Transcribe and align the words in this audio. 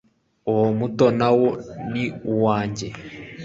uwo 0.51 0.65
muto 0.79 1.05
nawo 1.19 1.47
ni 1.91 2.03
uwanjye 2.31 2.87